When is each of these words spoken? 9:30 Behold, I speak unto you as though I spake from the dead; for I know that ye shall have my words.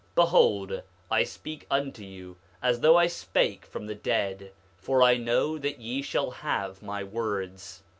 9:30 0.15 0.15
Behold, 0.15 0.83
I 1.11 1.23
speak 1.23 1.67
unto 1.69 2.03
you 2.03 2.37
as 2.59 2.79
though 2.79 2.97
I 2.97 3.05
spake 3.05 3.67
from 3.67 3.85
the 3.85 3.93
dead; 3.93 4.51
for 4.75 5.03
I 5.03 5.15
know 5.17 5.59
that 5.59 5.79
ye 5.79 6.01
shall 6.01 6.31
have 6.31 6.81
my 6.81 7.03
words. 7.03 7.83